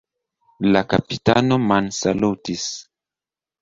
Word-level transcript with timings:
La 0.77 0.81
kapitano 0.93 1.61
mansalutis. 1.69 2.69